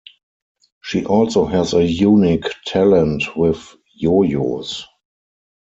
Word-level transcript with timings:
She 0.81 1.05
also 1.05 1.45
has 1.45 1.75
a 1.75 1.85
unique 1.85 2.45
talent 2.65 3.37
with 3.37 3.75
yo-yo's. 3.93 4.87